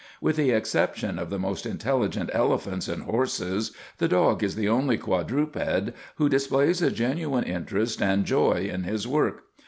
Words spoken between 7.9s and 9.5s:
and joy in his work.